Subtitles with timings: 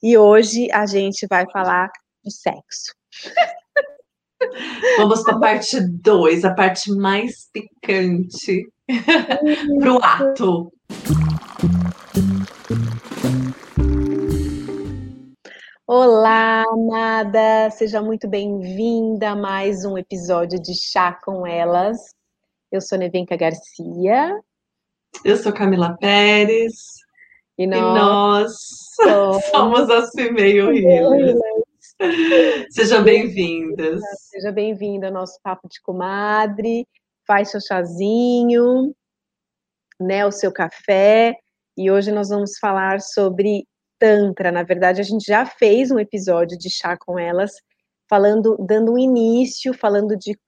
[0.00, 1.90] E hoje a gente vai falar
[2.24, 2.94] de sexo.
[4.96, 8.70] Vamos para a parte 2, a parte mais picante
[9.80, 10.72] para o ato.
[15.84, 17.68] Olá, amada!
[17.70, 21.98] Seja muito bem-vinda a mais um episódio de Chá com Elas.
[22.70, 24.40] Eu sou Nevenka Garcia.
[25.24, 27.07] Eu sou Camila Pérez.
[27.58, 28.56] E nós, e nós
[28.94, 31.40] somos, somos assim meio healers.
[32.70, 34.00] Sejam bem-vindas.
[34.30, 36.86] Seja bem-vinda ao nosso papo de comadre.
[37.26, 38.94] Faz seu chazinho,
[39.98, 41.34] né, o seu café.
[41.76, 43.66] E hoje nós vamos falar sobre
[43.98, 44.52] Tantra.
[44.52, 47.50] Na verdade, a gente já fez um episódio de chá com elas,
[48.08, 50.38] falando, dando um início, falando de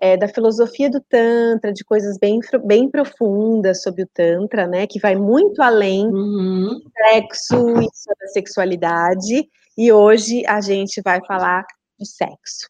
[0.00, 4.86] é, da filosofia do Tantra, de coisas bem, bem profundas sobre o Tantra, né?
[4.86, 6.80] Que vai muito além uhum.
[6.82, 7.86] do sexo e
[8.20, 9.46] da sexualidade.
[9.76, 11.64] E hoje a gente vai falar
[11.98, 12.68] de sexo.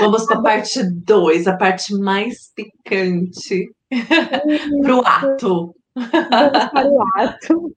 [0.00, 3.70] Vamos para a parte 2, a parte mais picante
[4.82, 5.74] para o ato.
[6.10, 7.76] Para o ato.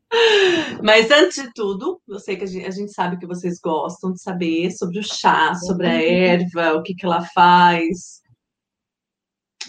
[0.84, 4.12] Mas antes de tudo, eu sei que a gente, a gente, sabe que vocês gostam
[4.12, 8.22] de saber sobre o chá, sobre a erva, o que, que ela faz.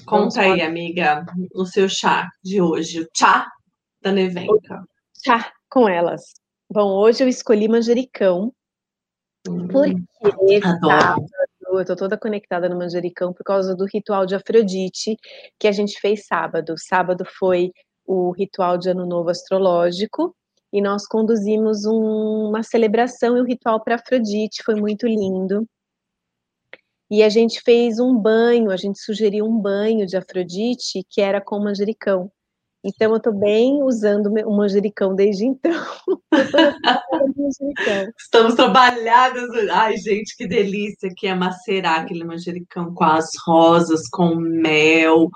[0.06, 3.47] Conta aí, amiga, o seu chá de hoje, o chá
[4.00, 4.83] da Nevenka.
[5.25, 6.22] Chá com elas.
[6.70, 8.53] Bom, hoje eu escolhi manjericão,
[9.47, 9.94] hum, porque
[10.81, 11.27] sábado,
[11.78, 15.16] eu tô toda conectada no manjericão por causa do ritual de Afrodite
[15.59, 16.75] que a gente fez sábado.
[16.77, 17.72] Sábado foi
[18.06, 20.34] o ritual de Ano Novo Astrológico,
[20.72, 25.67] e nós conduzimos um, uma celebração e um ritual para Afrodite, foi muito lindo.
[27.11, 31.42] E a gente fez um banho, a gente sugeriu um banho de Afrodite que era
[31.42, 32.33] com manjericão.
[32.84, 35.72] Então, eu estou bem usando o manjericão desde então.
[38.19, 39.48] Estamos trabalhadas.
[39.70, 45.28] Ai, gente, que delícia que é macerar aquele manjericão com as rosas, com mel.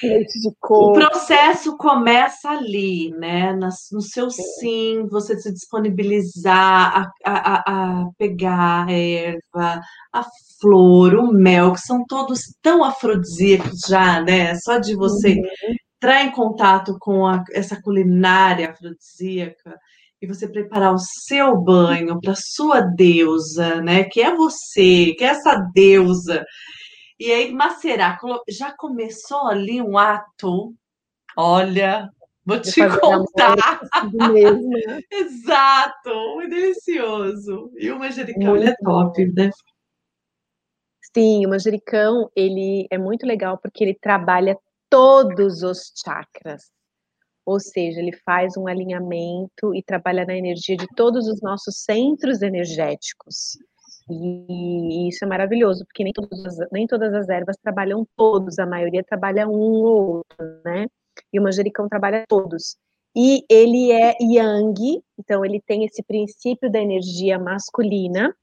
[0.00, 0.90] Leite de coco.
[0.90, 3.52] O processo começa ali, né?
[3.52, 9.80] No seu sim, você se disponibilizar a, a, a pegar a erva,
[10.12, 10.24] a
[10.60, 14.54] flor, o mel, que são todos tão afrodisíacos já, né?
[14.54, 19.78] Só de você uhum entrar em contato com a, essa culinária afrodisíaca
[20.20, 24.02] e você preparar o seu banho para sua deusa, né?
[24.04, 26.44] Que é você, que é essa deusa.
[27.20, 28.18] E aí macerar,
[28.48, 30.74] já começou ali um ato.
[31.36, 32.08] Olha,
[32.44, 33.80] vou te contar.
[34.32, 35.00] Mesmo, né?
[35.08, 37.70] Exato, muito delicioso.
[37.76, 39.50] E o manjericão ele é top, né?
[41.14, 44.58] Sim, o manjericão ele é muito legal porque ele trabalha
[44.92, 46.70] todos os chakras.
[47.46, 52.42] Ou seja, ele faz um alinhamento e trabalha na energia de todos os nossos centros
[52.42, 53.56] energéticos.
[54.10, 59.02] E isso é maravilhoso, porque nem, todas, nem todas as ervas trabalham todos, a maioria
[59.02, 60.86] trabalha um ou outro, né?
[61.32, 62.76] E o manjericão trabalha todos.
[63.16, 68.34] E ele é yang, então ele tem esse princípio da energia masculina,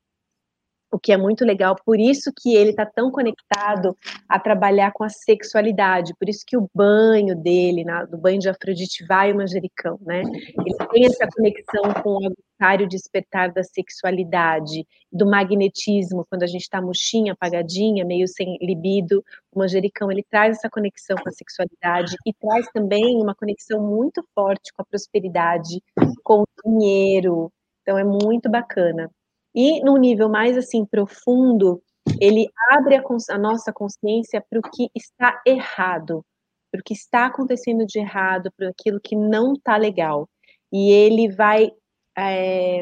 [0.91, 3.95] o que é muito legal, por isso que ele está tão conectado
[4.27, 8.49] a trabalhar com a sexualidade, por isso que o banho dele, na, do banho de
[8.49, 10.21] Afrodite, vai o manjericão, né?
[10.21, 16.61] Ele tem essa conexão com o aguçário despertar da sexualidade, do magnetismo, quando a gente
[16.61, 22.15] está murchinha, apagadinha, meio sem libido, o manjericão, ele traz essa conexão com a sexualidade
[22.25, 25.81] e traz também uma conexão muito forte com a prosperidade,
[26.23, 27.51] com o dinheiro,
[27.81, 29.09] então é muito bacana.
[29.53, 31.81] E no nível mais assim profundo,
[32.19, 36.25] ele abre a, a nossa consciência para o que está errado,
[36.71, 40.29] para o que está acontecendo de errado, para aquilo que não está legal.
[40.71, 41.71] E ele vai
[42.17, 42.81] é,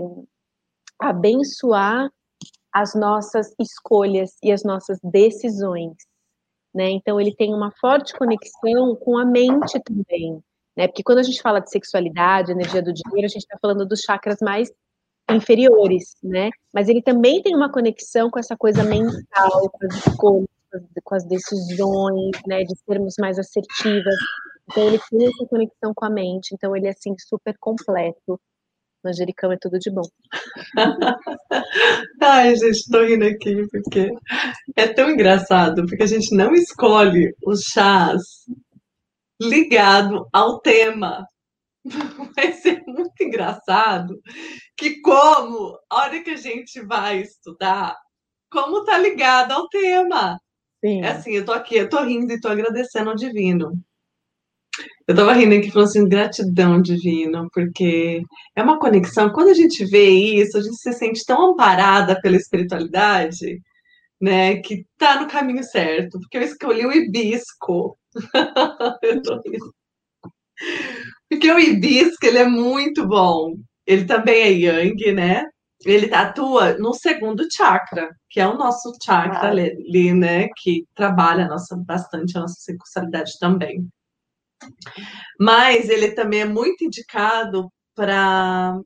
[1.00, 2.10] abençoar
[2.74, 5.96] as nossas escolhas e as nossas decisões.
[6.74, 6.92] Né?
[6.92, 10.40] Então, ele tem uma forte conexão com a mente também.
[10.76, 10.88] Né?
[10.88, 14.02] Porque quando a gente fala de sexualidade, energia do dinheiro, a gente está falando dos
[14.02, 14.72] chakras mais
[15.36, 16.50] inferiores, né?
[16.74, 20.48] Mas ele também tem uma conexão com essa coisa mental, com as escolhas,
[21.04, 22.64] com as decisões, né?
[22.64, 24.16] De sermos mais assertivas.
[24.70, 26.54] Então ele tem essa conexão com a mente.
[26.54, 28.40] Então ele é assim super completo.
[29.04, 30.02] Manjericão é tudo de bom.
[32.22, 34.10] Ai, gente, tô rindo aqui porque
[34.76, 38.22] é tão engraçado, porque a gente não escolhe os chás
[39.42, 41.26] ligado ao tema.
[42.36, 44.20] Vai ser muito engraçado
[44.76, 47.96] que como a hora que a gente vai estudar,
[48.52, 50.40] como tá ligado ao tema.
[50.84, 51.02] Sim.
[51.04, 53.72] É assim, eu tô aqui, eu tô rindo e tô agradecendo ao divino.
[55.08, 58.22] Eu tava rindo aqui falando assim, gratidão divino, porque
[58.56, 59.32] é uma conexão.
[59.32, 63.62] Quando a gente vê isso, a gente se sente tão amparada pela espiritualidade,
[64.22, 64.58] né?
[64.62, 67.98] Que tá no caminho certo, porque eu escolhi o hibisco.
[69.04, 69.74] eu tô rindo.
[71.30, 73.56] Porque o hibisco, ele é muito bom.
[73.86, 75.44] Ele também é yang, né?
[75.86, 79.52] Ele atua no segundo chakra, que é o nosso chakra ah.
[79.52, 80.48] ali, né?
[80.58, 83.88] Que trabalha nossa, bastante a nossa sexualidade também.
[85.40, 88.80] Mas ele também é muito indicado para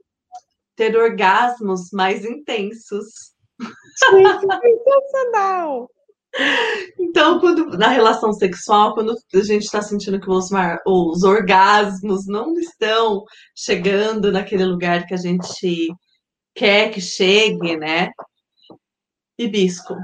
[0.75, 3.31] ter orgasmos mais intensos.
[3.95, 5.89] Sensacional!
[6.97, 10.49] Então, quando, na relação sexual, quando a gente está sentindo que os,
[10.85, 13.23] os orgasmos não estão
[13.55, 15.89] chegando naquele lugar que a gente
[16.55, 18.09] quer que chegue, né?
[19.37, 19.95] Hibisco.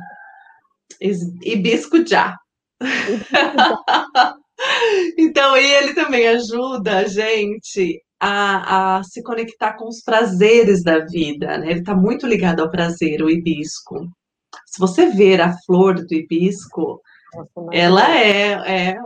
[1.00, 2.36] Hibisco já.
[5.18, 11.58] então, ele também ajuda a gente a, a, se conectar com os prazeres da vida,
[11.58, 11.72] né?
[11.72, 14.10] Ele está muito ligado ao prazer, o hibisco.
[14.68, 17.02] Se você ver a flor do hibisco,
[17.34, 18.98] Nossa, ela é, é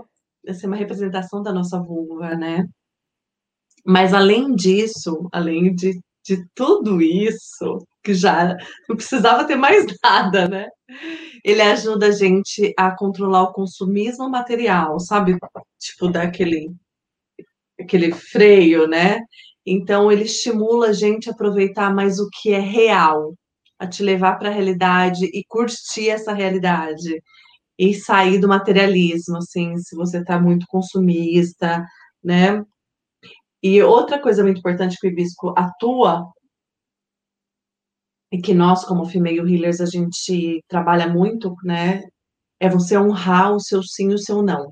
[0.43, 2.65] é uma representação da nossa vulva, né?
[3.85, 8.57] Mas além disso, além de, de tudo isso, que já
[8.89, 10.67] não precisava ter mais nada, né?
[11.43, 15.37] Ele ajuda a gente a controlar o consumismo material, sabe?
[15.79, 16.71] Tipo, daquele
[17.79, 19.19] aquele freio, né?
[19.65, 23.35] Então, ele estimula a gente a aproveitar mais o que é real,
[23.81, 27.19] a te levar para a realidade e curtir essa realidade
[27.79, 31.83] e sair do materialismo, assim, se você está muito consumista,
[32.23, 32.63] né?
[33.63, 36.31] E outra coisa muito importante que o hibisco atua
[38.31, 42.03] e que nós, como female healers, a gente trabalha muito, né?
[42.59, 44.71] É você honrar o seu sim e o seu não.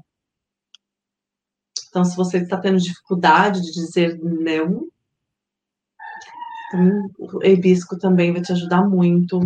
[1.88, 4.88] Então, se você está tendo dificuldade de dizer não,
[6.70, 9.40] então, o hibisco também vai te ajudar muito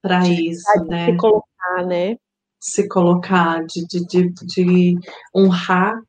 [0.00, 1.06] para isso, né?
[1.06, 2.16] Se colocar, né?
[2.60, 4.98] Se colocar, de, de, de, de
[5.34, 6.00] honrar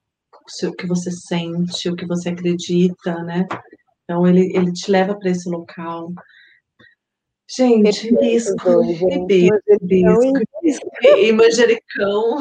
[0.64, 3.48] o que você sente, o que você acredita, né?
[4.04, 6.14] Então, ele, ele te leva para esse local.
[7.50, 10.44] Gente, hibisco, hibisco,
[11.18, 12.40] e manjericão.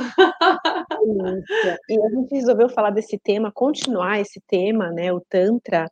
[1.89, 5.89] E a gente resolveu falar desse tema, continuar esse tema, né, o Tantra,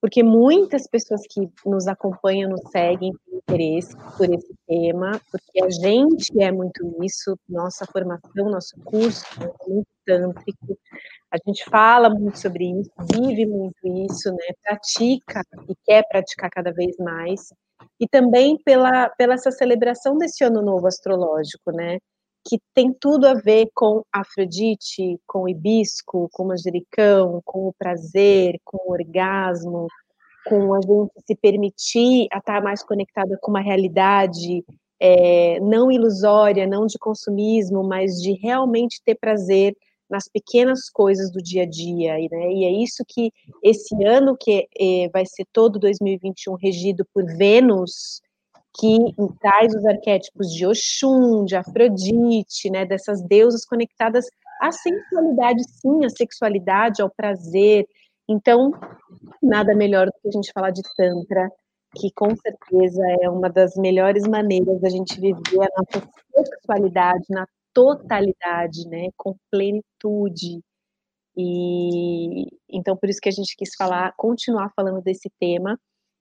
[0.00, 5.70] porque muitas pessoas que nos acompanham, nos seguem, têm interesse por esse tema, porque a
[5.70, 10.78] gente é muito isso, nossa formação, nosso curso é muito tântrico,
[11.32, 16.72] a gente fala muito sobre isso, vive muito isso, né, pratica e quer praticar cada
[16.72, 17.52] vez mais,
[18.00, 21.98] e também pela, pela essa celebração desse ano novo astrológico, né?
[22.46, 28.78] Que tem tudo a ver com Afrodite, com hibisco, com manjericão, com o prazer, com
[28.86, 29.88] o orgasmo,
[30.46, 34.64] com a gente se permitir a estar mais conectada com uma realidade
[35.00, 39.76] é, não ilusória, não de consumismo, mas de realmente ter prazer
[40.08, 42.52] nas pequenas coisas do dia a dia, né?
[42.52, 43.32] E é isso que
[43.62, 48.20] esse ano que é, vai ser todo 2021 regido por Vênus,
[48.78, 48.98] que
[49.40, 52.84] traz os arquétipos de Oxum, de Afrodite, né?
[52.84, 54.26] Dessas deusas conectadas
[54.60, 57.86] à sensualidade, sim, à sexualidade, ao prazer.
[58.28, 58.72] Então,
[59.42, 61.48] nada melhor do que a gente falar de Tantra,
[61.94, 67.46] que com certeza é uma das melhores maneiras da gente viver a nossa sexualidade na
[67.72, 70.60] totalidade, né, com plenitude.
[71.36, 75.78] E então por isso que a gente quis falar, continuar falando desse tema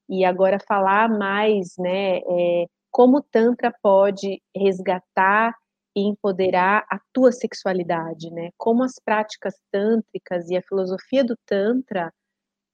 [0.10, 5.54] e agora falar mais, né, é, como o tantra pode resgatar
[5.96, 8.50] e empoderar a tua sexualidade, né?
[8.58, 12.14] Como as práticas tântricas e a filosofia do tantra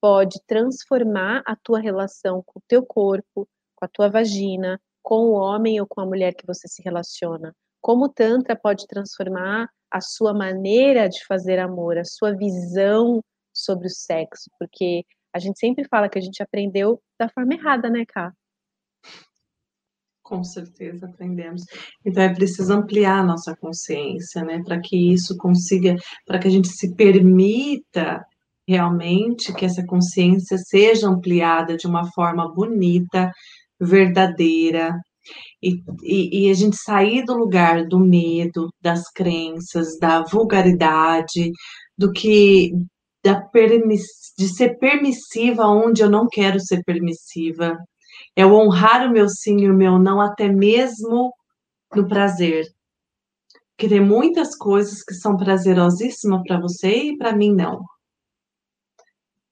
[0.02, 5.34] pode transformar a tua relação com o teu corpo, com a tua vagina, com o
[5.34, 10.00] homem ou com a mulher que você se relaciona, como o Tantra pode transformar a
[10.00, 13.22] sua maneira de fazer amor, a sua visão
[13.54, 17.90] sobre o sexo, porque a gente sempre fala que a gente aprendeu da forma errada,
[17.90, 18.32] né, Ká?
[20.24, 21.64] Com certeza aprendemos.
[22.06, 25.96] Então é preciso ampliar a nossa consciência, né, para que isso consiga,
[26.26, 28.24] para que a gente se permita
[28.68, 33.32] realmente que essa consciência seja ampliada de uma forma bonita,
[33.80, 34.96] verdadeira,
[35.62, 41.52] e, e, e, a gente sair do lugar do medo, das crenças, da vulgaridade,
[41.98, 42.72] do que
[43.24, 43.48] da
[44.38, 47.78] de ser permissiva onde eu não quero ser permissiva.
[48.36, 51.34] É honrar o meu sim e o meu não, até mesmo
[51.96, 52.66] no prazer.
[53.78, 57.84] que tem muitas coisas que são prazerosíssimas para você e para mim não.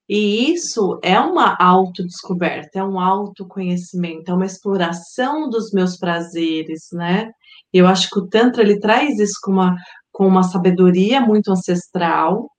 [0.08, 7.32] E isso é uma autodescoberta, é um autoconhecimento, é uma exploração dos meus prazeres, né?
[7.72, 9.76] Eu acho que o Tantra ele traz isso com uma,
[10.12, 12.50] com uma sabedoria muito ancestral.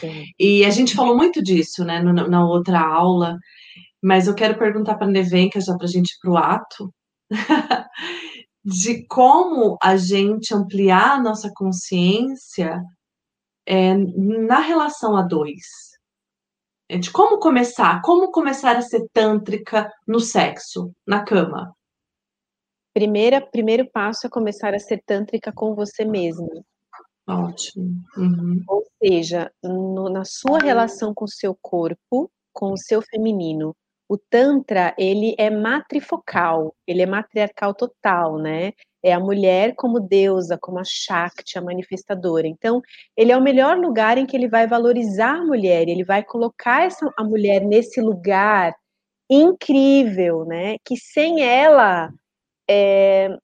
[0.00, 0.24] Sim.
[0.38, 3.38] E a gente falou muito disso, né, no, na outra aula,
[4.02, 6.94] mas eu quero perguntar para a Nevenka, já para a gente ir para o ato,
[8.64, 12.82] de como a gente ampliar a nossa consciência
[13.66, 15.64] é, na relação a dois.
[16.88, 21.74] É de como começar, como começar a ser tântrica no sexo, na cama.
[22.94, 26.64] Primeira, primeiro passo é começar a ser tântrica com você mesma.
[27.28, 28.02] Ótimo.
[28.16, 28.62] Uhum.
[28.68, 33.74] Ou seja, no, na sua relação com o seu corpo, com o seu feminino.
[34.08, 38.72] O Tantra, ele é matrifocal, ele é matriarcal total, né?
[39.02, 42.46] É a mulher como deusa, como a Shakti, a manifestadora.
[42.46, 42.80] Então,
[43.16, 46.84] ele é o melhor lugar em que ele vai valorizar a mulher, ele vai colocar
[46.84, 48.72] essa, a mulher nesse lugar
[49.28, 50.76] incrível, né?
[50.84, 52.08] Que sem ela,
[52.68, 53.36] é,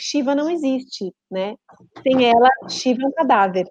[0.00, 1.54] Shiva não existe, né?
[2.02, 3.66] Sem ela, Shiva é um cadáver.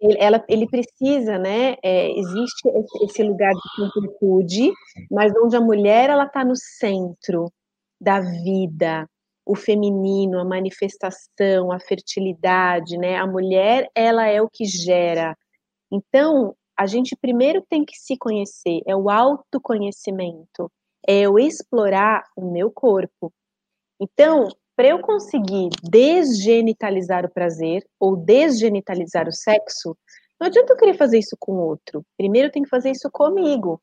[0.00, 1.76] Ele, ela, ele precisa, né?
[1.82, 2.68] É, existe
[3.02, 4.72] esse lugar de completude,
[5.10, 7.52] mas onde a mulher ela está no centro
[8.00, 9.08] da vida,
[9.46, 13.16] o feminino, a manifestação, a fertilidade, né?
[13.16, 15.36] A mulher ela é o que gera.
[15.90, 20.70] Então a gente primeiro tem que se conhecer, é o autoconhecimento,
[21.06, 23.32] é eu explorar o meu corpo.
[24.00, 29.96] Então, para eu conseguir desgenitalizar o prazer ou desgenitalizar o sexo,
[30.40, 32.04] não adianta eu querer fazer isso com outro.
[32.16, 33.80] Primeiro eu tenho que fazer isso comigo.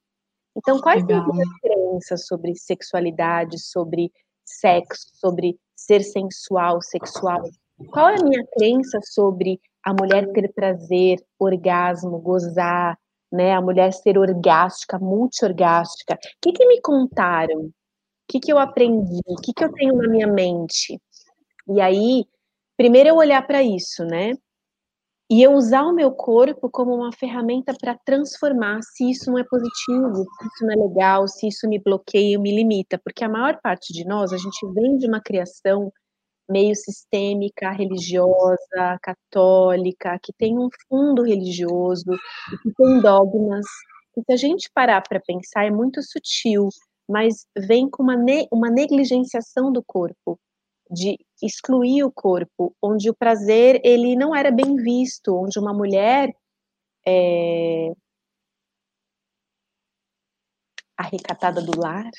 [0.57, 1.21] Então, quais Legal.
[1.21, 4.11] são as minhas crenças sobre sexualidade, sobre
[4.43, 7.43] sexo, sobre ser sensual, sexual?
[7.91, 12.97] Qual é a minha crença sobre a mulher ter prazer, orgasmo, gozar,
[13.31, 13.53] né?
[13.53, 16.15] A mulher ser orgástica, multiorgástica.
[16.15, 17.71] O que, que me contaram?
[18.29, 19.19] Que, que eu aprendi?
[19.25, 21.01] O que, que eu tenho na minha mente?
[21.67, 22.25] E aí,
[22.77, 24.33] primeiro eu olhar para isso, né?
[25.31, 29.43] E eu usar o meu corpo como uma ferramenta para transformar se isso não é
[29.43, 33.59] positivo, se isso não é legal, se isso me bloqueia, me limita, porque a maior
[33.61, 35.91] parte de nós, a gente vem de uma criação
[36.49, 42.05] meio sistêmica, religiosa, católica, que tem um fundo religioso,
[42.63, 43.65] que tem dogmas.
[44.17, 46.69] E se a gente parar para pensar, é muito sutil
[47.09, 50.39] mas vem com uma, ne uma negligenciação do corpo,
[50.91, 56.31] de excluir o corpo, onde o prazer ele não era bem visto, onde uma mulher
[57.07, 57.91] é,
[60.95, 62.09] a recatada do lar,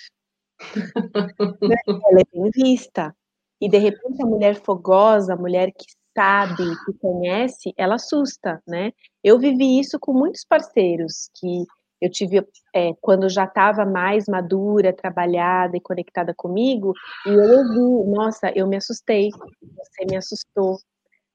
[1.63, 3.15] né, ela é bem vista.
[3.61, 5.85] E de repente a mulher fogosa, a mulher que
[6.17, 8.91] sabe, que conhece, ela assusta, né?
[9.23, 11.65] Eu vivi isso com muitos parceiros que
[12.01, 16.95] eu tive é, quando já estava mais madura, trabalhada e conectada comigo,
[17.27, 20.79] e eu ouvi, nossa, eu me assustei, você me assustou,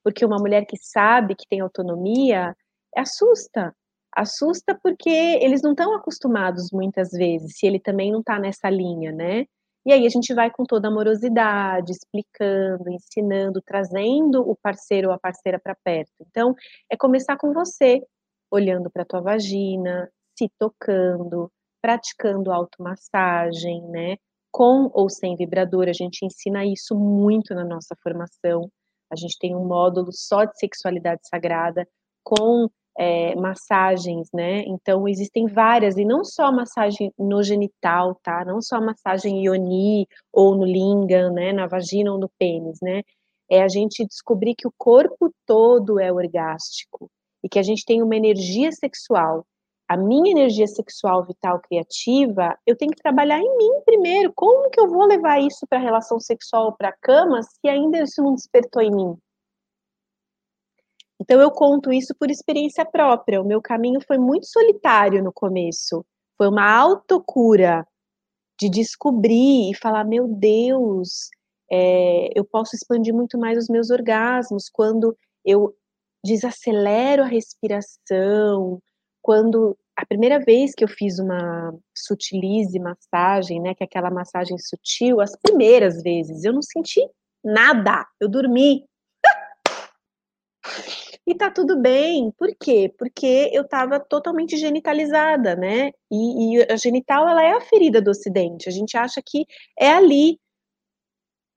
[0.04, 2.56] porque uma mulher que sabe que tem autonomia
[2.96, 3.76] assusta,
[4.16, 9.12] assusta porque eles não estão acostumados muitas vezes, se ele também não está nessa linha,
[9.12, 9.46] né?
[9.86, 15.20] E aí a gente vai com toda amorosidade, explicando, ensinando, trazendo o parceiro ou a
[15.20, 16.12] parceira para perto.
[16.22, 16.56] Então,
[16.90, 18.02] é começar com você,
[18.50, 21.52] olhando para a tua vagina, se tocando,
[21.82, 24.18] praticando automassagem, né?
[24.52, 28.70] Com ou sem vibrador, a gente ensina isso muito na nossa formação.
[29.12, 31.88] A gente tem um módulo só de sexualidade sagrada
[32.24, 34.62] com é, massagens, né?
[34.62, 38.44] Então existem várias, e não só massagem no genital, tá?
[38.46, 41.52] Não só massagem ioni ou no lingam, né?
[41.54, 43.04] Na vagina ou no pênis, né?
[43.50, 47.10] É a gente descobrir que o corpo todo é orgástico
[47.44, 49.46] e que a gente tem uma energia sexual
[49.88, 54.34] a minha energia sexual, vital, criativa, eu tenho que trabalhar em mim primeiro.
[54.34, 58.02] Como que eu vou levar isso para a relação sexual, para a cama, se ainda
[58.02, 59.18] isso não despertou em mim?
[61.20, 63.42] Então eu conto isso por experiência própria.
[63.42, 66.06] O meu caminho foi muito solitário no começo.
[66.38, 67.88] Foi uma autocura
[68.60, 71.30] de descobrir e falar, meu Deus,
[71.72, 75.76] é, eu posso expandir muito mais os meus orgasmos quando eu
[76.24, 78.82] desacelero a respiração,
[79.26, 84.56] quando a primeira vez que eu fiz uma sutilize massagem, né, que é aquela massagem
[84.60, 87.02] sutil, as primeiras vezes eu não senti
[87.44, 88.86] nada, eu dormi.
[91.26, 92.94] e tá tudo bem, por quê?
[93.00, 95.92] Porque eu tava totalmente genitalizada, né?
[96.12, 99.44] E, e a genital ela é a ferida do ocidente, a gente acha que
[99.80, 100.40] é ali.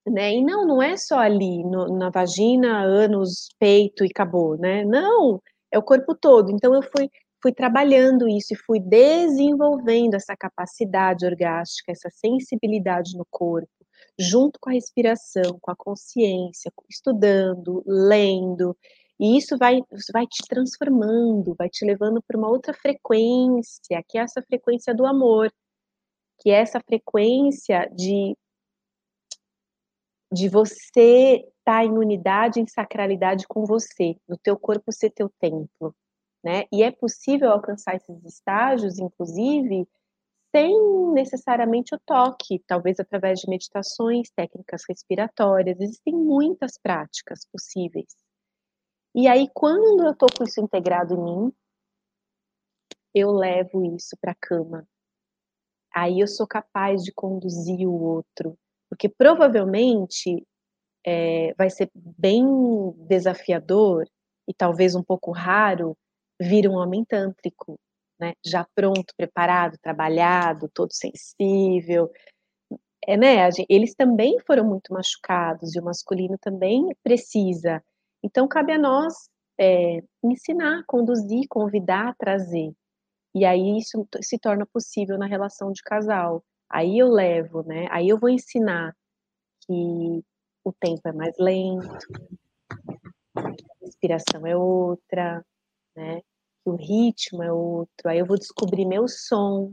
[0.06, 0.32] né?
[0.36, 4.86] E não, não é só ali no, na vagina, ânus, peito e acabou, né?
[4.86, 6.50] Não, é o corpo todo.
[6.50, 13.26] Então eu fui fui trabalhando isso e fui desenvolvendo essa capacidade orgástica, essa sensibilidade no
[13.30, 13.68] corpo,
[14.18, 18.76] junto com a respiração, com a consciência, estudando, lendo.
[19.20, 19.80] E isso vai,
[20.12, 25.06] vai te transformando, vai te levando para uma outra frequência, que é essa frequência do
[25.06, 25.52] amor,
[26.40, 28.34] que é essa frequência de
[30.30, 35.30] de você estar tá em unidade, em sacralidade com você, no teu corpo ser teu
[35.40, 35.94] templo,
[36.42, 36.64] né?
[36.72, 39.88] E é possível alcançar esses estágios, inclusive,
[40.54, 40.72] sem
[41.12, 48.16] necessariamente o toque, talvez através de meditações, técnicas respiratórias, existem muitas práticas possíveis.
[49.14, 51.52] E aí, quando eu tô com isso integrado em mim,
[53.14, 54.86] eu levo isso para a cama.
[55.94, 58.56] Aí eu sou capaz de conduzir o outro,
[58.88, 60.46] porque provavelmente
[61.04, 62.44] é, vai ser bem
[63.08, 64.06] desafiador
[64.46, 65.96] e talvez um pouco raro
[66.40, 67.78] vir um homem tântrico,
[68.18, 68.34] né?
[68.44, 72.10] Já pronto, preparado, trabalhado, todo sensível.
[73.06, 73.48] É, né?
[73.68, 77.82] Eles também foram muito machucados e o masculino também precisa.
[78.22, 79.14] Então cabe a nós
[79.58, 82.72] é, ensinar, conduzir, convidar, trazer.
[83.34, 86.42] E aí isso se torna possível na relação de casal.
[86.70, 87.86] Aí eu levo, né?
[87.90, 88.94] Aí eu vou ensinar
[89.66, 90.24] que
[90.64, 91.88] o tempo é mais lento,
[93.34, 93.42] a
[93.82, 95.44] respiração é outra,
[95.98, 96.20] né?
[96.64, 98.06] Que o ritmo é outro.
[98.06, 99.72] Aí eu vou descobrir meu som.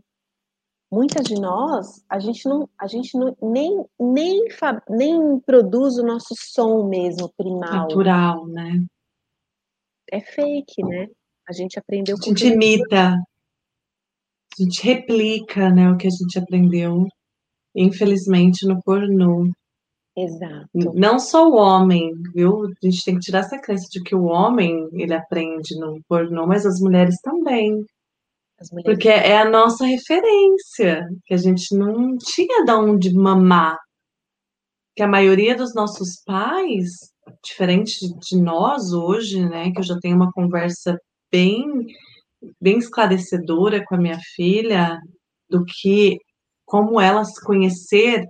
[0.92, 4.48] Muitas de nós, a gente não, a gente não, nem, nem,
[4.90, 7.88] nem produz o nosso som mesmo primal.
[7.88, 8.86] Natural, né?
[10.12, 11.08] É fake, né?
[11.48, 12.16] A gente aprendeu.
[12.20, 13.14] A gente imita.
[14.58, 17.06] A gente replica, né, o que a gente aprendeu,
[17.76, 19.52] infelizmente, no pornô.
[20.18, 20.70] Exato.
[20.74, 22.66] Não só o homem, viu?
[22.66, 26.48] A gente tem que tirar essa crença de que o homem ele aprende no pornô,
[26.48, 27.86] mas as mulheres também.
[28.60, 29.32] As mulheres Porque também.
[29.32, 33.78] é a nossa referência, que a gente não tinha de onde mamar.
[34.96, 36.92] Que a maioria dos nossos pais,
[37.44, 40.98] diferente de nós hoje, né, que eu já tenho uma conversa
[41.30, 41.86] bem
[42.62, 45.00] bem esclarecedora com a minha filha
[45.50, 46.18] do que
[46.66, 48.26] como ela se conhecer,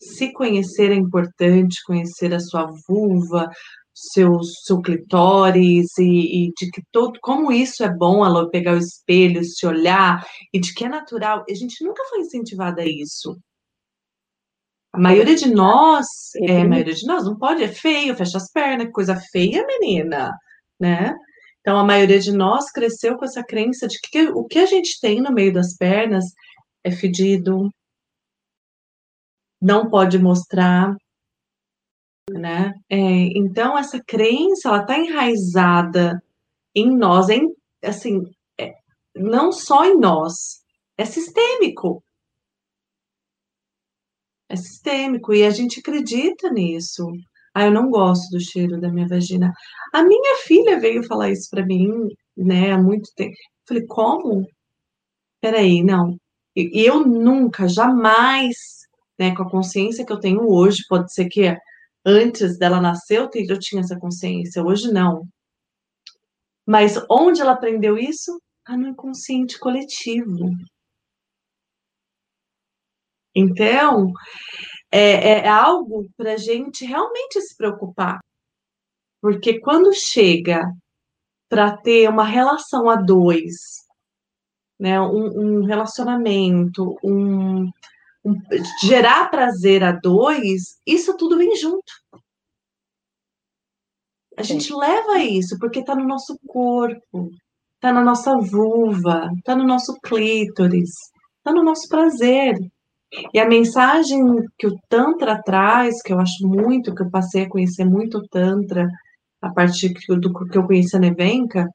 [0.00, 3.48] se conhecer é importante, conhecer a sua vulva,
[3.94, 8.78] seu, seu clitóris e, e, de que todo como isso é bom ela pegar o
[8.78, 11.44] espelho, se olhar e de que é natural.
[11.48, 13.38] A gente nunca foi incentivada a isso.
[14.92, 16.06] A maioria de nós,
[16.42, 19.66] é, a maioria de nós não pode, é feio, fecha as pernas, que coisa feia,
[19.66, 20.32] menina,
[20.80, 21.14] né?
[21.60, 25.00] Então, a maioria de nós cresceu com essa crença de que o que a gente
[25.00, 26.24] tem no meio das pernas
[26.84, 27.70] é fedido,
[29.66, 30.94] não pode mostrar,
[32.30, 32.72] né?
[32.88, 32.98] É,
[33.36, 36.22] então, essa crença, ela está enraizada
[36.74, 37.52] em nós, em,
[37.82, 38.22] assim,
[38.58, 38.74] é,
[39.16, 40.62] não só em nós,
[40.96, 42.02] é sistêmico.
[44.48, 47.10] É sistêmico, e a gente acredita nisso.
[47.52, 49.52] Ah, eu não gosto do cheiro da minha vagina.
[49.92, 51.90] A minha filha veio falar isso para mim,
[52.36, 53.34] né, há muito tempo.
[53.66, 54.46] Falei, como?
[55.40, 56.16] Peraí, não.
[56.54, 58.75] Eu nunca, jamais,
[59.18, 61.56] né, com a consciência que eu tenho hoje, pode ser que
[62.04, 65.26] antes dela nascer eu, eu tinha essa consciência, hoje não.
[66.66, 68.40] Mas onde ela aprendeu isso?
[68.64, 70.50] Ah, no inconsciente coletivo.
[73.34, 74.12] Então,
[74.90, 78.18] é, é algo para a gente realmente se preocupar.
[79.20, 80.72] Porque quando chega
[81.48, 83.84] para ter uma relação a dois,
[84.78, 87.70] né, um, um relacionamento, um,
[88.82, 91.92] gerar prazer a dois, isso tudo vem junto.
[94.36, 97.30] A gente leva isso porque está no nosso corpo,
[97.74, 100.90] está na nossa vulva, está no nosso clítoris,
[101.38, 102.58] está no nosso prazer.
[103.32, 104.20] E a mensagem
[104.58, 108.28] que o Tantra traz, que eu acho muito, que eu passei a conhecer muito o
[108.28, 108.88] Tantra,
[109.40, 111.66] a partir do que eu conheci a Nevenka,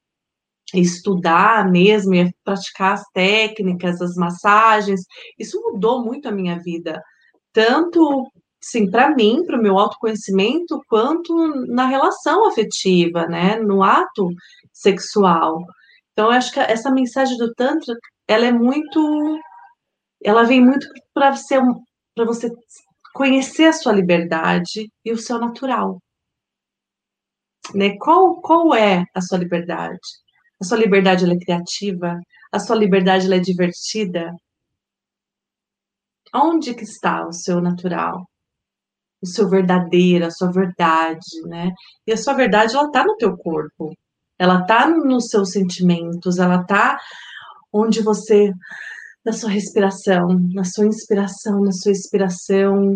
[0.73, 5.01] estudar mesmo e praticar as técnicas, as massagens,
[5.37, 7.01] isso mudou muito a minha vida,
[7.53, 8.27] tanto
[8.61, 11.33] sim para mim, para o meu autoconhecimento, quanto
[11.67, 14.29] na relação afetiva, né, no ato
[14.71, 15.63] sexual.
[16.13, 17.95] Então, eu acho que essa mensagem do tantra,
[18.27, 19.39] ela é muito
[20.23, 21.59] ela vem muito para você,
[22.15, 22.49] para você
[23.13, 26.01] conhecer a sua liberdade e o seu natural.
[27.73, 27.97] Né?
[27.97, 29.99] Qual, qual é a sua liberdade?
[30.61, 32.19] A sua liberdade é criativa?
[32.51, 34.31] A sua liberdade é divertida?
[36.33, 38.25] Onde que está o seu natural?
[39.21, 41.71] o seu verdadeiro, a sua verdade, né?
[42.07, 43.95] E a sua verdade, ela tá no teu corpo,
[44.39, 46.97] ela tá nos seus sentimentos, ela tá
[47.71, 48.51] onde você,
[49.25, 52.95] na sua respiração, na sua inspiração, na sua expiração,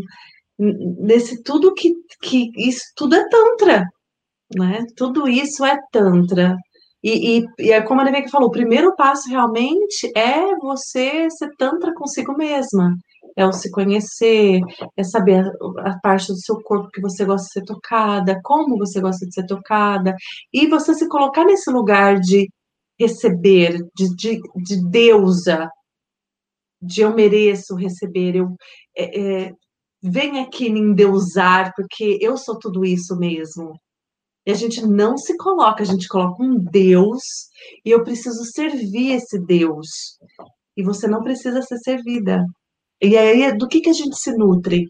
[0.57, 3.85] nesse tudo que, que isso tudo é tantra,
[4.57, 4.85] né?
[4.97, 6.55] Tudo isso é tantra.
[7.05, 11.51] E, e, e é como a Neveca falou, o primeiro passo realmente é você ser
[11.57, 12.95] tantra consigo mesma
[13.35, 14.61] é o se conhecer,
[14.95, 18.77] é saber a, a parte do seu corpo que você gosta de ser tocada, como
[18.77, 20.15] você gosta de ser tocada,
[20.53, 22.49] e você se colocar nesse lugar de
[22.99, 25.69] receber, de, de, de deusa,
[26.81, 28.55] de eu mereço receber, eu
[28.97, 29.51] é, é,
[30.01, 33.73] vem aqui me endeusar, porque eu sou tudo isso mesmo.
[34.45, 37.49] E a gente não se coloca, a gente coloca um Deus
[37.83, 40.19] e eu preciso servir esse Deus.
[40.77, 42.45] E você não precisa ser servida.
[43.01, 44.87] E aí, do que, que a gente se nutre?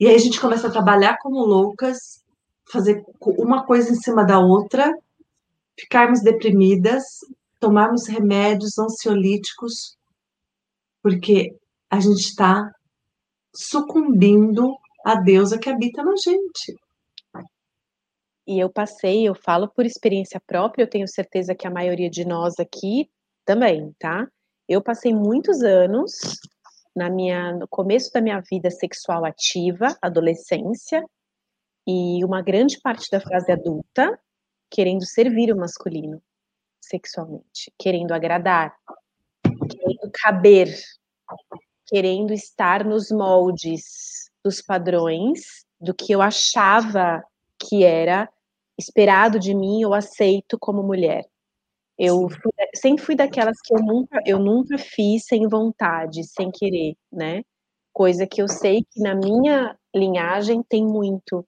[0.00, 2.22] E aí a gente começa a trabalhar como loucas,
[2.70, 4.92] fazer uma coisa em cima da outra,
[5.78, 7.04] ficarmos deprimidas,
[7.60, 9.96] tomarmos remédios ansiolíticos,
[11.02, 11.56] porque
[11.90, 12.70] a gente está
[13.54, 16.76] sucumbindo à deusa que habita na gente.
[18.48, 22.24] E eu passei, eu falo por experiência própria, eu tenho certeza que a maioria de
[22.24, 23.10] nós aqui
[23.44, 24.26] também, tá?
[24.66, 26.12] Eu passei muitos anos
[26.96, 31.04] na minha, no começo da minha vida sexual ativa, adolescência,
[31.86, 34.18] e uma grande parte da fase adulta,
[34.70, 36.22] querendo servir o masculino
[36.80, 38.74] sexualmente, querendo agradar,
[39.42, 40.74] querendo caber,
[41.86, 47.22] querendo estar nos moldes dos padrões do que eu achava
[47.58, 48.26] que era
[48.78, 51.26] esperado de mim ou aceito como mulher.
[51.98, 56.94] Eu fui, sempre fui daquelas que eu nunca, eu nunca fiz sem vontade, sem querer,
[57.12, 57.42] né?
[57.92, 61.44] Coisa que eu sei que na minha linhagem tem muito,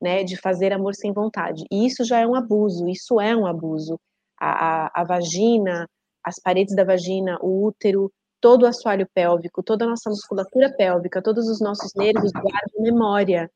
[0.00, 0.22] né?
[0.22, 1.64] De fazer amor sem vontade.
[1.72, 3.98] E isso já é um abuso, isso é um abuso.
[4.38, 5.88] A, a, a vagina,
[6.22, 11.22] as paredes da vagina, o útero, todo o assoalho pélvico, toda a nossa musculatura pélvica,
[11.22, 13.50] todos os nossos nervos guardam memória.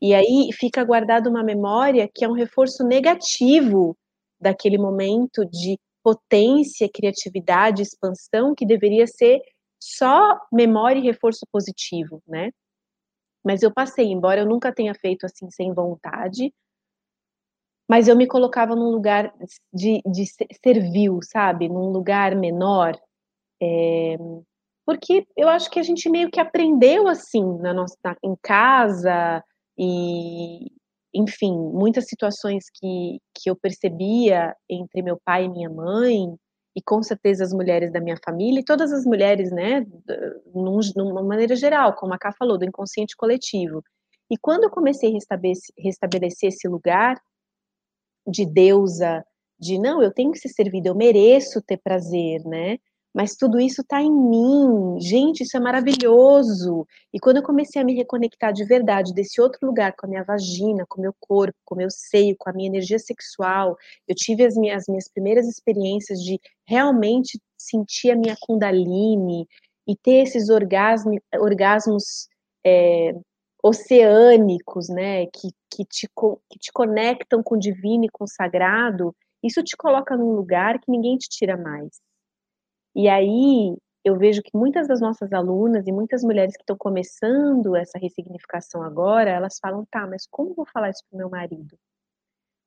[0.00, 3.96] E aí fica guardada uma memória que é um reforço negativo
[4.40, 9.40] daquele momento de potência, criatividade, expansão que deveria ser
[9.80, 12.50] só memória e reforço positivo, né?
[13.44, 16.52] Mas eu passei, embora eu nunca tenha feito assim sem vontade,
[17.88, 19.34] mas eu me colocava num lugar
[19.72, 20.24] de, de
[20.62, 21.68] servil, sabe?
[21.68, 22.98] Num lugar menor,
[23.62, 24.16] é,
[24.86, 29.42] porque eu acho que a gente meio que aprendeu assim na nossa, em casa
[29.78, 30.70] e,
[31.14, 36.34] enfim, muitas situações que, que eu percebia entre meu pai e minha mãe,
[36.76, 39.86] e com certeza as mulheres da minha família, e todas as mulheres, né,
[40.52, 43.82] num, numa maneira geral, como a Ká falou, do inconsciente coletivo.
[44.30, 47.16] E quando eu comecei a restabelecer, restabelecer esse lugar
[48.26, 49.24] de deusa,
[49.58, 52.78] de não, eu tenho que ser servida, eu mereço ter prazer, né?
[53.14, 55.00] Mas tudo isso está em mim.
[55.00, 56.84] Gente, isso é maravilhoso.
[57.12, 60.24] E quando eu comecei a me reconectar de verdade desse outro lugar, com a minha
[60.24, 63.76] vagina, com o meu corpo, com o meu seio, com a minha energia sexual,
[64.08, 69.46] eu tive as minhas, as minhas primeiras experiências de realmente sentir a minha kundalini
[69.86, 72.28] e ter esses orgasmos,
[72.66, 73.14] é,
[73.62, 76.08] oceânicos, né, que, que, te,
[76.50, 80.80] que te conectam com o divino e com o sagrado, isso te coloca num lugar
[80.80, 82.00] que ninguém te tira mais.
[82.94, 87.74] E aí eu vejo que muitas das nossas alunas e muitas mulheres que estão começando
[87.74, 91.76] essa ressignificação agora, elas falam: tá, mas como eu vou falar isso para meu marido?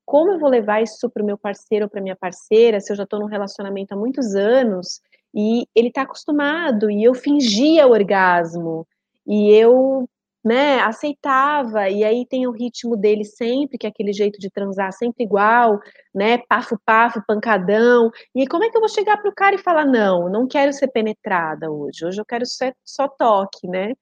[0.05, 2.95] Como eu vou levar isso para o meu parceiro ou para minha parceira se eu
[2.95, 5.01] já estou num relacionamento há muitos anos
[5.35, 8.87] e ele está acostumado e eu fingia orgasmo
[9.25, 10.07] e eu
[10.47, 14.93] né, aceitava, e aí tem o ritmo dele sempre, que é aquele jeito de transar
[14.93, 15.79] sempre igual,
[16.15, 19.85] né, pafo, pafo, pancadão, e como é que eu vou chegar pro cara e falar,
[19.85, 23.93] não, não quero ser penetrada hoje, hoje eu quero só, só toque, né,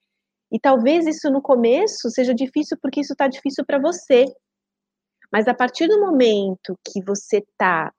[0.51, 4.25] e talvez isso no começo seja difícil porque isso tá difícil para você,
[5.31, 7.91] mas a partir do momento que você tá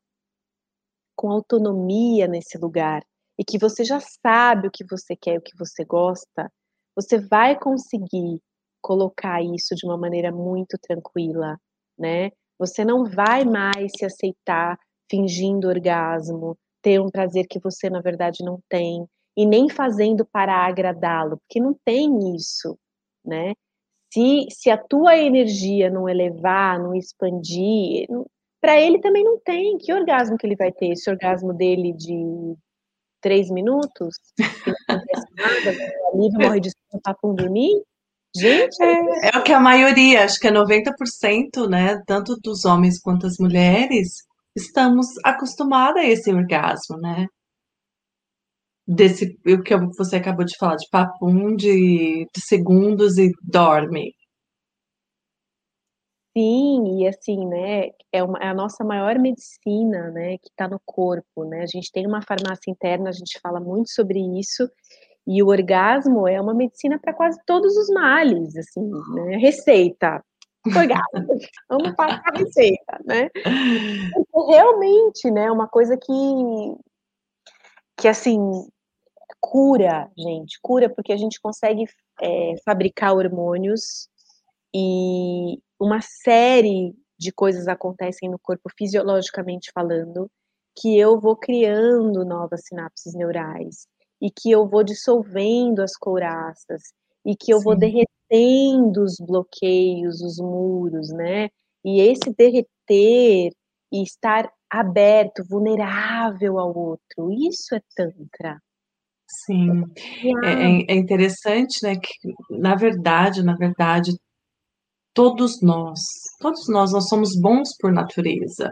[1.16, 3.02] com autonomia nesse lugar,
[3.38, 6.50] e que você já sabe o que você quer, o que você gosta,
[6.96, 8.40] você vai conseguir
[8.80, 11.59] colocar isso de uma maneira muito tranquila,
[11.98, 12.30] né?
[12.59, 14.78] Você não vai mais se aceitar
[15.11, 19.06] fingindo orgasmo, ter um prazer que você na verdade não tem,
[19.37, 22.78] e nem fazendo para agradá-lo, porque não tem isso,
[23.24, 23.52] né?
[24.12, 28.06] Se, se a tua energia não elevar, não expandir,
[28.61, 29.76] para ele também não tem.
[29.78, 30.92] Que orgasmo que ele vai ter?
[30.92, 32.56] Esse orgasmo dele de
[33.20, 37.82] três minutos, que não acontece nada, o alívio morre de sono, tá dormir.
[38.35, 42.02] Gente, é, é, o que a maioria, acho que é 90%, né?
[42.06, 47.26] Tanto dos homens quanto das mulheres, estamos acostumadas a esse orgasmo, né?
[48.87, 54.12] Desse, o que você acabou de falar, de papum de, de segundos e dorme.
[56.37, 60.78] Sim, e assim, né, é, uma, é a nossa maior medicina, né, que está no
[60.85, 64.68] corpo, né, a gente tem uma farmácia interna, a gente fala muito sobre isso,
[65.26, 70.24] e o orgasmo é uma medicina para quase todos os males, assim, né, receita,
[70.64, 71.02] orgasmo,
[71.68, 73.28] vamos passar a receita, né,
[74.30, 76.12] Porque realmente, né, uma coisa que,
[77.96, 78.38] que assim,
[79.40, 81.84] cura, gente, cura porque a gente consegue
[82.22, 84.08] é, fabricar hormônios
[84.74, 90.30] e uma série de coisas acontecem no corpo fisiologicamente falando,
[90.78, 93.88] que eu vou criando novas sinapses neurais
[94.20, 96.83] e que eu vou dissolvendo as couraças
[97.24, 97.64] e que eu Sim.
[97.64, 101.48] vou derretendo os bloqueios, os muros, né?
[101.85, 103.52] E esse derreter
[103.92, 108.61] e estar aberto, vulnerável ao outro, isso é tantra.
[109.29, 109.83] Sim,
[110.44, 114.12] é, é, é interessante, né, que na verdade, na verdade,
[115.12, 116.00] todos nós,
[116.38, 118.70] todos nós, nós somos bons por natureza.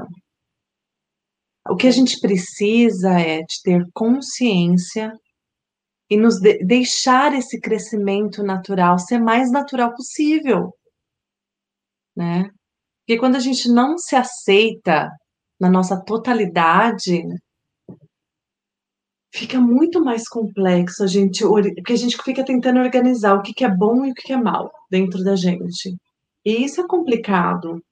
[1.68, 5.12] O que a gente precisa é de ter consciência
[6.14, 10.72] e nos de deixar esse crescimento natural ser mais natural possível,
[12.16, 12.50] né?
[13.00, 15.10] Porque quando a gente não se aceita
[15.58, 17.20] na nossa totalidade,
[19.32, 23.64] fica muito mais complexo a gente, porque a gente fica tentando organizar o que, que
[23.64, 25.96] é bom e o que, que é mal dentro da gente.
[26.44, 27.82] E isso é complicado.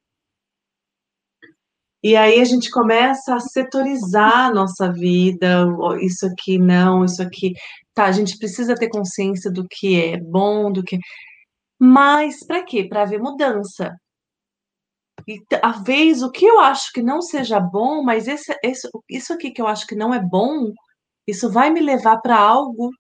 [2.03, 5.67] E aí a gente começa a setorizar a nossa vida,
[6.01, 7.55] isso aqui não, isso aqui.
[7.95, 10.99] Tá, a gente precisa ter consciência do que é bom, do que.
[11.79, 12.85] Mas para quê?
[12.89, 13.95] Para haver mudança.
[15.29, 19.33] E a vez o que eu acho que não seja bom, mas esse, esse, isso
[19.33, 20.73] aqui que eu acho que não é bom,
[21.27, 22.91] isso vai me levar para algo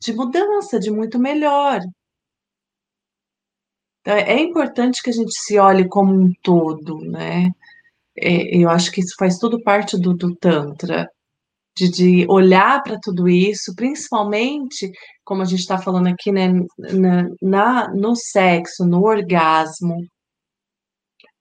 [0.00, 1.80] de mudança, de muito melhor.
[4.00, 7.50] Então, é importante que a gente se olhe como um todo, né?
[8.20, 11.06] É, eu acho que isso faz tudo parte do, do Tantra,
[11.76, 14.90] de, de olhar para tudo isso, principalmente,
[15.24, 19.96] como a gente está falando aqui, né, na, na, no sexo, no orgasmo,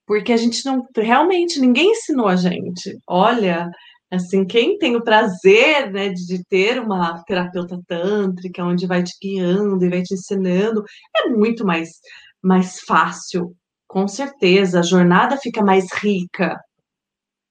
[0.07, 2.97] porque a gente não, realmente, ninguém ensinou a gente.
[3.07, 3.69] Olha,
[4.11, 9.85] assim, quem tem o prazer, né, de, ter uma terapeuta tântrica, onde vai te guiando
[9.85, 10.83] e vai te ensinando,
[11.17, 11.89] é muito mais
[12.41, 13.53] mais fácil,
[13.87, 16.55] com certeza, a jornada fica mais rica.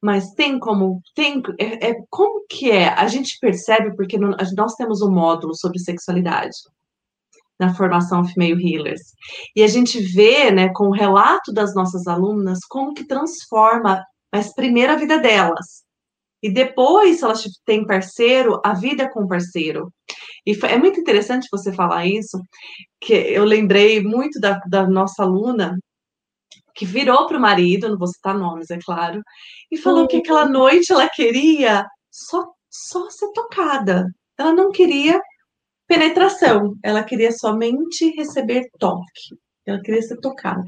[0.00, 2.88] Mas tem como, tem, é, é como que é?
[2.88, 6.56] A gente percebe porque no, nós temos um módulo sobre sexualidade
[7.58, 9.00] na formação Female Healers.
[9.56, 14.54] E a gente vê, né, com o relato das nossas alunas, como que transforma, mas
[14.54, 15.82] primeiro a vida delas.
[16.40, 19.92] E depois, se elas têm parceiro, a vida com parceiro.
[20.46, 22.40] E é muito interessante você falar isso,
[23.00, 25.76] que eu lembrei muito da, da nossa aluna,
[26.78, 29.20] que virou para o marido, não vou citar nomes, é claro,
[29.68, 30.06] e falou uhum.
[30.06, 34.06] que aquela noite ela queria só, só ser tocada.
[34.38, 35.20] Ela não queria
[35.88, 39.36] penetração, ela queria somente receber toque.
[39.66, 40.62] Ela queria ser tocada.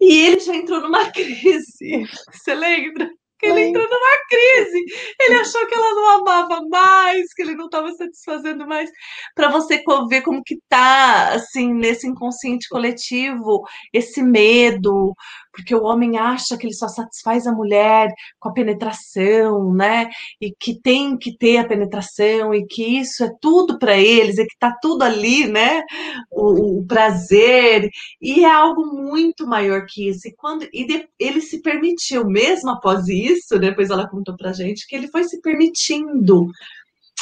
[0.00, 2.04] E ele já entrou numa crise.
[2.32, 3.08] Você lembra?
[3.40, 4.84] Que ele entrou numa crise.
[5.20, 8.90] Ele achou que ela não amava mais, que ele não estava satisfazendo mais.
[9.34, 15.14] Para você ver como que tá, assim, nesse inconsciente coletivo, esse medo,
[15.52, 20.08] porque o homem acha que ele só satisfaz a mulher com a penetração, né?
[20.40, 24.46] E que tem que ter a penetração e que isso é tudo para eles, e
[24.46, 25.82] que tá tudo ali, né?
[26.30, 27.88] O, o, prazer
[28.20, 30.28] e é algo muito maior que isso.
[30.28, 34.86] E quando e de, ele se permitiu, mesmo após isso, depois ela contou pra gente
[34.86, 36.46] que ele foi se permitindo.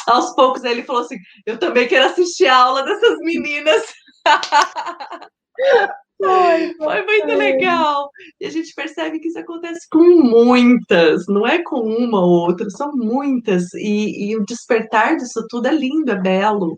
[0.07, 3.83] Aos poucos ele falou assim: "Eu também quero assistir a aula dessas meninas".
[6.19, 8.09] Foi, foi muito legal.
[8.39, 12.69] E a gente percebe que isso acontece com muitas, não é com uma ou outra,
[12.69, 13.73] são muitas.
[13.73, 16.77] E, e o despertar disso tudo é lindo, é belo.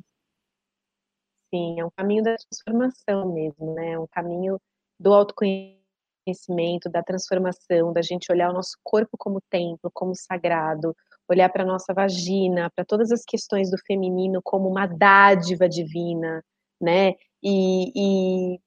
[1.53, 3.91] Sim, é um caminho da transformação mesmo, né?
[3.91, 4.57] É um caminho
[4.97, 10.95] do autoconhecimento, da transformação, da gente olhar o nosso corpo como templo, como sagrado,
[11.27, 16.41] olhar para a nossa vagina, para todas as questões do feminino como uma dádiva divina,
[16.79, 17.15] né?
[17.43, 17.91] E,
[18.55, 18.59] e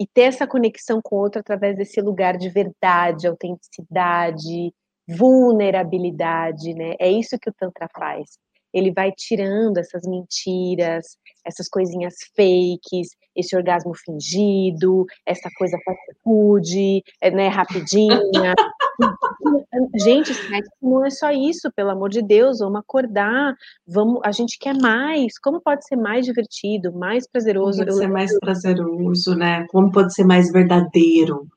[0.00, 4.72] e ter essa conexão com o outro através desse lugar de verdade, autenticidade,
[5.06, 6.94] vulnerabilidade, né?
[6.98, 8.38] É isso que o Tantra faz.
[8.72, 17.02] Ele vai tirando essas mentiras, essas coisinhas fakes, esse orgasmo fingido, essa coisa fast food,
[17.20, 18.54] é, né, rapidinha.
[20.02, 23.54] gente, sexo não é só isso, pelo amor de Deus, vamos acordar,
[23.86, 25.38] vamos, a gente quer mais.
[25.38, 27.78] Como pode ser mais divertido, mais prazeroso?
[27.78, 29.66] Como pode ser mais prazeroso, né?
[29.68, 31.48] Como pode ser mais verdadeiro?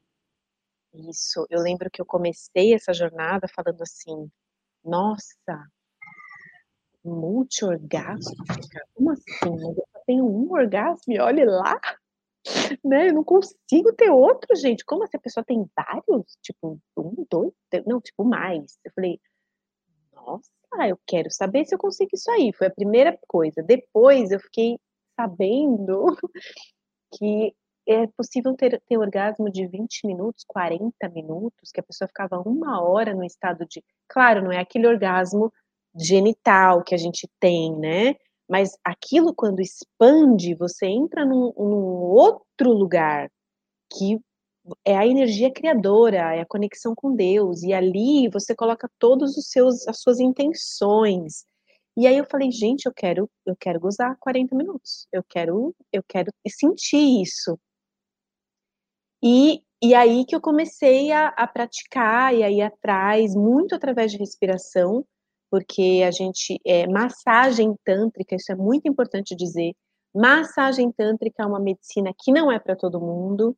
[1.10, 4.30] Isso, eu lembro que eu comecei essa jornada falando assim,
[4.86, 5.36] nossa,
[7.04, 8.88] multi-orgásmica?
[8.94, 9.26] Como assim?
[9.44, 11.80] Eu só tenho um orgasmo e olhe lá?
[12.84, 13.08] Né?
[13.08, 14.84] Eu não consigo ter outro, gente.
[14.84, 16.38] Como essa pessoa tem vários?
[16.42, 17.54] Tipo, um, dois,
[17.86, 18.78] não, tipo, mais.
[18.84, 19.18] Eu falei,
[20.12, 20.50] nossa,
[20.90, 22.52] eu quero saber se eu consigo isso aí.
[22.54, 23.64] Foi a primeira coisa.
[23.64, 24.78] Depois eu fiquei
[25.16, 26.06] sabendo
[27.18, 27.56] que
[27.88, 32.82] é possível ter, ter orgasmo de 20 minutos, 40 minutos, que a pessoa ficava uma
[32.82, 33.84] hora no estado de.
[34.08, 35.52] Claro, não é aquele orgasmo
[35.96, 38.16] genital que a gente tem, né?
[38.50, 43.30] Mas aquilo, quando expande, você entra num, num outro lugar
[43.92, 44.20] que
[44.86, 49.50] é a energia criadora, é a conexão com Deus, e ali você coloca todos os
[49.50, 51.46] seus as suas intenções.
[51.98, 55.08] E aí eu falei, gente, eu quero eu quero gozar 40 minutos.
[55.12, 57.58] Eu quero eu quero sentir isso.
[59.24, 64.18] E, e aí que eu comecei a, a praticar e aí atrás, muito através de
[64.18, 65.06] respiração,
[65.54, 69.76] porque a gente é massagem tântrica, isso é muito importante dizer.
[70.12, 73.56] Massagem tântrica é uma medicina que não é para todo mundo,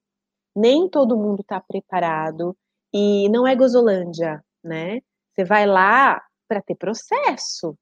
[0.54, 2.54] nem todo mundo está preparado
[2.94, 5.00] e não é gozolândia, né?
[5.32, 7.78] Você vai lá para ter processo.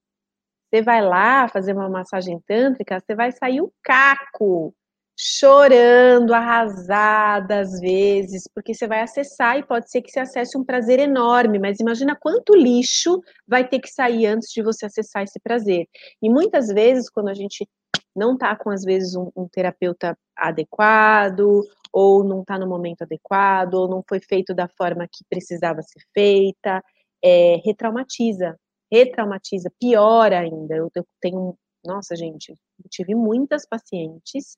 [0.69, 4.75] Você vai lá fazer uma massagem tântrica, você vai sair o caco
[5.17, 10.63] chorando, arrasada às vezes, porque você vai acessar e pode ser que você acesse um
[10.63, 15.39] prazer enorme, mas imagina quanto lixo vai ter que sair antes de você acessar esse
[15.39, 15.87] prazer.
[16.21, 17.67] E muitas vezes, quando a gente
[18.15, 23.75] não está com, às vezes, um, um terapeuta adequado, ou não está no momento adequado,
[23.75, 26.83] ou não foi feito da forma que precisava ser feita,
[27.23, 28.57] é, retraumatiza,
[28.91, 30.75] retraumatiza, pior ainda.
[30.75, 34.57] Eu, eu tenho, nossa, gente, eu tive muitas pacientes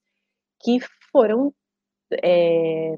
[0.66, 0.80] que
[1.12, 1.54] foram
[2.24, 2.98] é,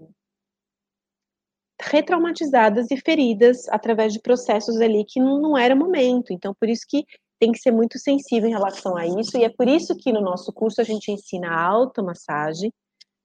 [1.82, 6.32] retraumatizadas e feridas através de processos ali que não, não era momento.
[6.32, 7.04] Então, por isso que
[7.40, 10.22] tem que ser muito sensível em relação a isso, e é por isso que no
[10.22, 12.74] nosso curso a gente ensina a automassagem,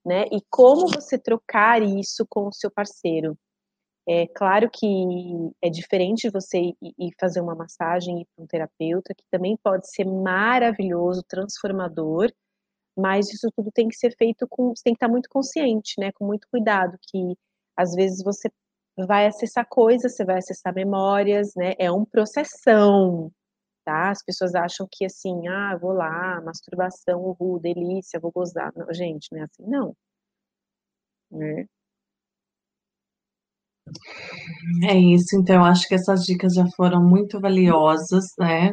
[0.04, 0.24] né?
[0.30, 3.36] E como você trocar isso com o seu parceiro.
[4.06, 4.86] É claro que
[5.62, 11.22] é diferente você ir fazer uma massagem e um terapeuta, que também pode ser maravilhoso,
[11.28, 12.28] transformador,
[12.96, 16.12] mas isso tudo tem que ser feito com, você tem que estar muito consciente, né,
[16.12, 17.36] com muito cuidado, que
[17.76, 18.50] às vezes você
[18.96, 23.32] vai acessar coisas, você vai acessar memórias, né, é um processão,
[23.84, 24.10] tá?
[24.10, 28.72] As pessoas acham que assim, ah, vou lá, masturbação, uhul, delícia, vou gozar.
[28.76, 29.96] Não, gente, não é assim, não.
[31.30, 31.66] Né?
[34.88, 38.70] É isso, então acho que essas dicas já foram muito valiosas, né?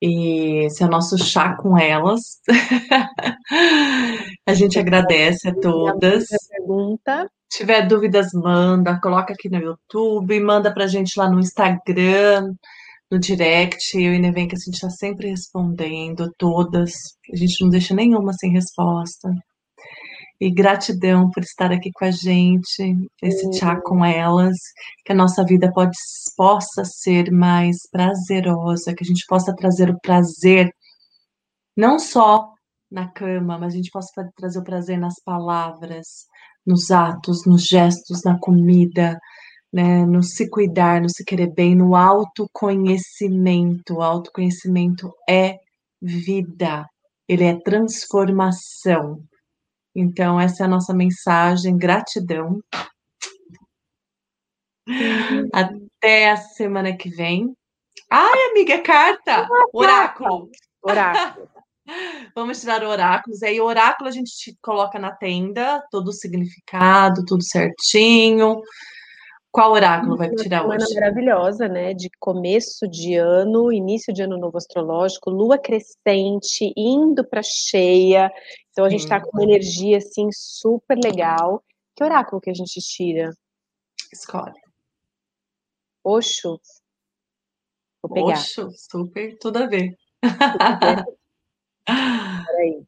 [0.00, 2.40] E esse é o nosso chá com elas.
[4.46, 6.26] a gente agradece a todas.
[6.50, 7.30] Pergunta.
[7.50, 12.52] Se tiver dúvidas, manda, coloca aqui no YouTube, manda pra gente lá no Instagram,
[13.10, 13.96] no direct.
[13.96, 16.92] Eu e Neven, que a gente está sempre respondendo todas.
[17.32, 19.30] A gente não deixa nenhuma sem resposta.
[20.40, 24.56] E gratidão por estar aqui com a gente, esse chá com elas,
[25.04, 25.96] que a nossa vida pode,
[26.36, 30.70] possa ser mais prazerosa, que a gente possa trazer o prazer
[31.76, 32.52] não só
[32.90, 36.26] na cama, mas a gente possa trazer o prazer nas palavras,
[36.66, 39.18] nos atos, nos gestos, na comida,
[39.72, 43.94] né, no se cuidar, no se querer bem, no autoconhecimento.
[43.94, 45.58] O autoconhecimento é
[46.00, 46.86] vida,
[47.28, 49.20] ele é transformação.
[49.96, 51.78] Então, essa é a nossa mensagem.
[51.78, 52.60] Gratidão.
[55.52, 57.52] Até a semana que vem.
[58.10, 59.48] Ai, amiga, carta!
[59.72, 60.50] Oráculo.
[60.82, 61.48] Oráculo.
[62.36, 63.42] Vamos tirar oráculos.
[63.42, 68.60] Aí, o oráculo a gente coloca na tenda, todo o significado, tudo certinho.
[69.56, 70.84] Qual oráculo vai tirar Uma hoje?
[70.84, 71.94] semana maravilhosa, né?
[71.94, 78.30] De começo de ano, início de ano novo astrológico, lua crescente, indo para cheia.
[78.70, 81.64] Então a gente está com uma energia assim super legal.
[81.94, 83.30] Que oráculo que a gente tira?
[84.12, 84.60] Escolhe.
[86.04, 86.60] Oxo.
[88.02, 88.38] Vou pegar.
[88.38, 89.96] Oxo, super, tudo a ver.
[91.86, 92.85] Peraí.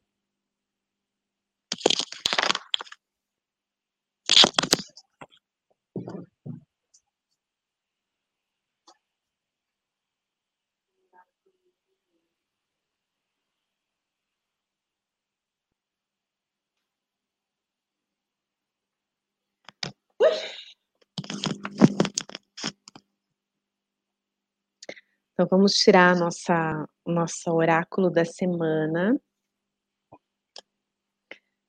[25.39, 29.17] Então vamos tirar nossa nosso oráculo da semana.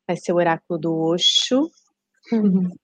[0.09, 1.17] Vai ser o oráculo do.
[2.33, 2.77] Uhum.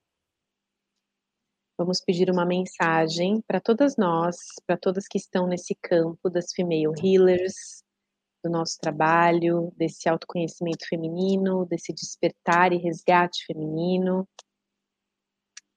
[1.76, 6.94] Vamos pedir uma mensagem para todas nós, para todas que estão nesse campo das female
[7.02, 7.82] healers,
[8.44, 14.24] do nosso trabalho, desse autoconhecimento feminino, desse despertar e resgate feminino.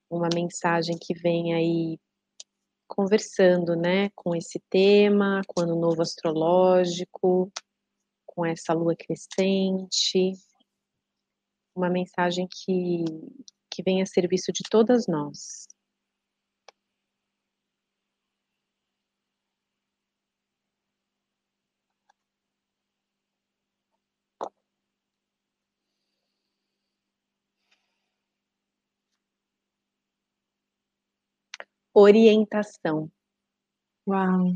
[0.08, 2.00] Uma mensagem que vem aí
[2.90, 7.52] conversando, né, com esse tema, com o ano novo astrológico,
[8.26, 10.34] com essa lua crescente,
[11.76, 13.06] uma mensagem que,
[13.72, 15.68] que vem a serviço de todas nós.
[32.00, 33.10] Orientação.
[34.08, 34.54] Uau!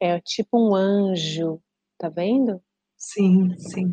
[0.00, 1.60] É tipo um anjo,
[1.98, 2.62] tá vendo?
[2.96, 3.92] Sim, sim.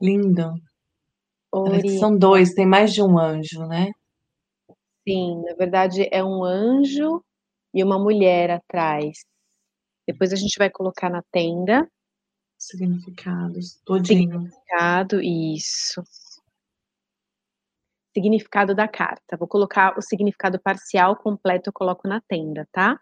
[0.00, 0.54] Lindo.
[1.98, 3.92] São dois, tem mais de um anjo, né?
[5.06, 7.22] Sim, na verdade é um anjo
[7.72, 9.24] e uma mulher atrás.
[10.06, 11.88] Depois a gente vai colocar na tenda.
[12.58, 14.30] Significados, todinho.
[14.30, 16.02] Significado, isso
[18.16, 19.36] significado da carta.
[19.36, 22.98] Vou colocar o significado parcial, completo eu coloco na tenda, tá?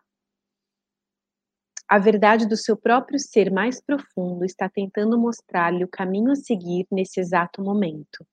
[1.88, 6.84] A verdade do seu próprio ser mais profundo está tentando mostrar-lhe o caminho a seguir
[6.90, 8.26] nesse exato momento.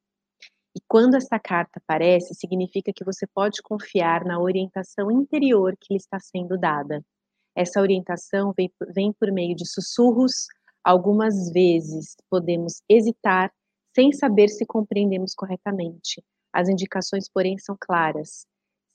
[0.76, 5.98] E quando esta carta aparece, significa que você pode confiar na orientação interior que lhe
[5.98, 7.06] está sendo dada.
[7.56, 10.48] Essa orientação vem, vem por meio de sussurros,
[10.84, 13.52] algumas vezes podemos hesitar
[13.94, 16.24] sem saber se compreendemos corretamente,
[16.54, 18.46] as indicações, porém, são claras.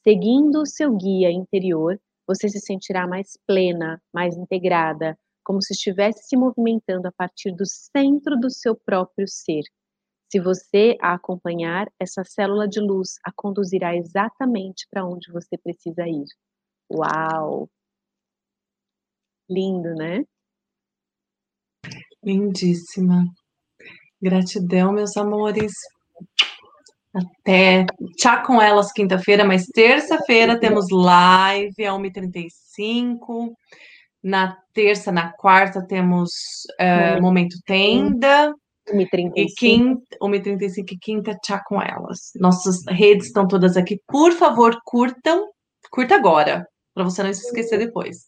[0.02, 6.28] Seguindo o seu guia interior, você se sentirá mais plena, mais integrada, como se estivesse
[6.28, 9.62] se movimentando a partir do centro do seu próprio ser.
[10.30, 16.06] Se você a acompanhar, essa célula de luz a conduzirá exatamente para onde você precisa
[16.06, 16.26] ir.
[16.92, 17.68] Uau!
[19.48, 20.24] Lindo, né?
[22.24, 23.24] Lindíssima.
[24.20, 25.72] Gratidão, meus amores.
[27.16, 27.86] Até.
[28.16, 33.52] Tchau com elas quinta-feira, mas terça-feira temos live a 1h35.
[34.22, 36.30] Na terça, na quarta, temos
[36.80, 38.52] uh, Momento Tenda.
[38.92, 39.32] 1h35.
[39.34, 42.30] E quinta, 1h35 e quinta, tchau com elas.
[42.36, 43.98] Nossas redes estão todas aqui.
[44.06, 45.48] Por favor, curtam.
[45.90, 48.26] Curta agora, para você não se esquecer depois.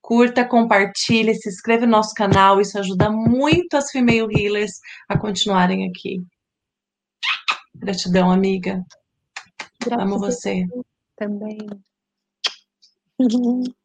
[0.00, 2.60] Curta, compartilhe, se inscreve no nosso canal.
[2.60, 4.72] Isso ajuda muito as female healers
[5.08, 6.20] a continuarem aqui.
[7.76, 8.84] Gratidão, amiga.
[9.80, 10.66] Gratidão Amo você.
[11.16, 11.58] Também.